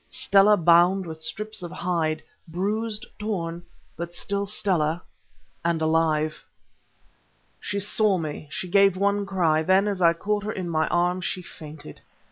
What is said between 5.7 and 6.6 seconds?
alive.